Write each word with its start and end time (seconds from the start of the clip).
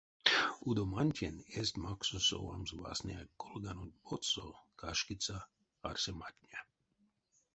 Удомантень 0.67 1.41
эзть 1.59 1.79
максо 1.83 2.17
совамс 2.27 2.69
васняяк 2.81 3.29
колганонть 3.41 3.99
потсо 4.05 4.47
кашкиця 4.79 5.37
арсематне. 5.89 6.57